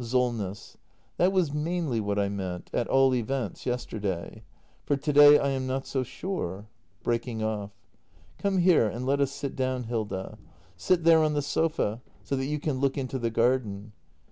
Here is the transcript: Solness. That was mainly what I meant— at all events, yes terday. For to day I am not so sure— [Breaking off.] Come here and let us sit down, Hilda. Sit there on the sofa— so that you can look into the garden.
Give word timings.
Solness. 0.00 0.76
That 1.16 1.30
was 1.30 1.54
mainly 1.54 2.00
what 2.00 2.18
I 2.18 2.28
meant— 2.28 2.70
at 2.74 2.88
all 2.88 3.14
events, 3.14 3.66
yes 3.66 3.86
terday. 3.86 4.42
For 4.84 4.96
to 4.96 5.12
day 5.12 5.38
I 5.38 5.50
am 5.50 5.68
not 5.68 5.86
so 5.86 6.02
sure— 6.02 6.66
[Breaking 7.04 7.40
off.] 7.40 7.70
Come 8.36 8.58
here 8.58 8.88
and 8.88 9.06
let 9.06 9.20
us 9.20 9.30
sit 9.30 9.54
down, 9.54 9.84
Hilda. 9.84 10.38
Sit 10.76 11.04
there 11.04 11.22
on 11.22 11.34
the 11.34 11.40
sofa— 11.40 12.02
so 12.24 12.34
that 12.34 12.46
you 12.46 12.58
can 12.58 12.80
look 12.80 12.98
into 12.98 13.16
the 13.20 13.30
garden. 13.30 13.92